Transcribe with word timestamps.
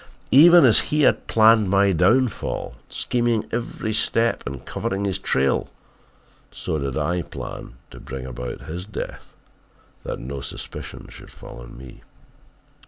"Even 0.31 0.65
as 0.65 0.79
he 0.89 1.03
had 1.03 1.27
planned 1.27 1.69
my 1.69 1.91
downfall, 1.91 2.73
scheming 2.89 3.45
every 3.51 3.93
step 3.93 4.41
and 4.47 4.65
covering 4.65 5.05
his 5.05 5.19
trail, 5.19 5.69
so 6.49 6.79
did 6.79 6.97
I 6.97 7.21
plan 7.21 7.75
to 7.91 7.99
bring 7.99 8.25
about 8.25 8.61
his 8.61 8.87
death 8.87 9.35
that 10.03 10.17
no 10.19 10.41
suspicion 10.41 11.07
should 11.09 11.31
fall 11.31 11.59
on 11.61 11.77
me. 11.77 12.01